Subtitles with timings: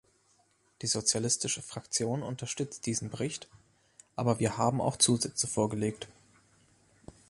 [0.81, 3.47] Die Sozialistische Fraktion unterstützt diesen Bericht,
[4.15, 6.07] aber wir haben auch Zusätze vorgelegt.